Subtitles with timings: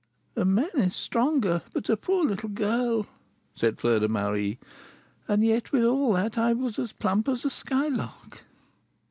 [0.35, 3.05] "A man is stronger; but a poor little girl"
[3.53, 4.57] said Fleur de Marie.
[5.27, 8.43] "And yet, with all that, I was as plump as a skylark."